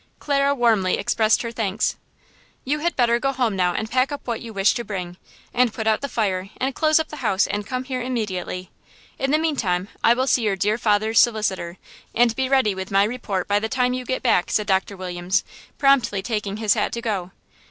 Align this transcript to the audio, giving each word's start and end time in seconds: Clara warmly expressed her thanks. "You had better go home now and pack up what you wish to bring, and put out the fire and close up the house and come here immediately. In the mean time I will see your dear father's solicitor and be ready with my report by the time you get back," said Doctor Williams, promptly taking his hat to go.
Clara 0.17 0.55
warmly 0.55 0.97
expressed 0.97 1.43
her 1.43 1.51
thanks. 1.51 1.95
"You 2.65 2.79
had 2.79 2.95
better 2.95 3.19
go 3.19 3.31
home 3.31 3.55
now 3.55 3.75
and 3.75 3.87
pack 3.87 4.11
up 4.11 4.25
what 4.25 4.41
you 4.41 4.51
wish 4.51 4.73
to 4.73 4.83
bring, 4.83 5.15
and 5.53 5.71
put 5.71 5.85
out 5.85 6.01
the 6.01 6.09
fire 6.09 6.49
and 6.57 6.73
close 6.73 6.99
up 6.99 7.09
the 7.09 7.17
house 7.17 7.45
and 7.45 7.67
come 7.67 7.83
here 7.83 8.01
immediately. 8.01 8.71
In 9.19 9.29
the 9.29 9.37
mean 9.37 9.55
time 9.55 9.89
I 10.03 10.15
will 10.15 10.25
see 10.25 10.41
your 10.41 10.55
dear 10.55 10.79
father's 10.79 11.19
solicitor 11.19 11.77
and 12.15 12.35
be 12.35 12.49
ready 12.49 12.73
with 12.73 12.89
my 12.89 13.03
report 13.03 13.47
by 13.47 13.59
the 13.59 13.69
time 13.69 13.93
you 13.93 14.03
get 14.03 14.23
back," 14.23 14.49
said 14.49 14.65
Doctor 14.65 14.97
Williams, 14.97 15.43
promptly 15.77 16.23
taking 16.23 16.57
his 16.57 16.73
hat 16.73 16.91
to 16.93 17.01
go. 17.03 17.29